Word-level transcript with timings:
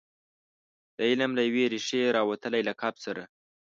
د 0.97 0.99
علم 1.09 1.31
له 1.37 1.41
یوې 1.49 1.65
ریښې 1.73 2.13
راوتلي 2.17 2.61
لقب 2.69 2.95
سره. 3.05 3.23